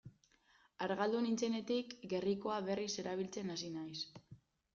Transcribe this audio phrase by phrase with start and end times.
[0.85, 4.05] Argaldu nintzenetik gerrikoa berriz erabiltzen hasi naiz.